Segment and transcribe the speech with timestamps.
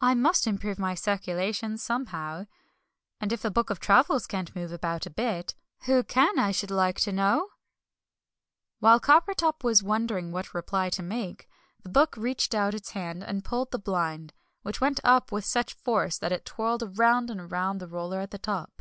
[0.00, 2.46] "I must improve my circulation somehow!
[3.20, 6.70] And if a book of travels can't move about a bit, who can, I should
[6.70, 7.50] like to know?"
[8.80, 9.46] [Illustration: "Come along," cried Tibbs (p.
[9.52, 11.46] 19).] While Coppertop was wondering what reply to make,
[11.82, 15.74] the Book reached out its hand and pulled the blind, which went up with such
[15.74, 18.80] force that it twirled round and round the roller at the top.